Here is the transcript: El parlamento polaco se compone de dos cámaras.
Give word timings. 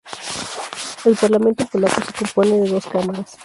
El 1.05 1.15
parlamento 1.15 1.63
polaco 1.71 2.01
se 2.03 2.13
compone 2.23 2.61
de 2.61 2.69
dos 2.69 2.87
cámaras. 2.87 3.37